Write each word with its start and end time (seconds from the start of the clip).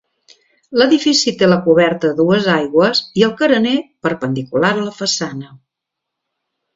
L'edifici 0.81 1.33
té 1.41 1.49
la 1.49 1.57
coberta 1.65 2.09
a 2.13 2.17
dues 2.21 2.47
aigües 2.53 3.01
i 3.21 3.25
el 3.27 3.35
carener 3.41 3.75
perpendicular 4.07 4.73
a 4.79 4.83
la 4.87 4.95
façana. 5.01 5.53